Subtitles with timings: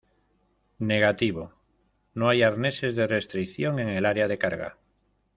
[0.79, 1.53] Negativo.
[2.15, 4.79] No hay arneses de restricción en el área de carga.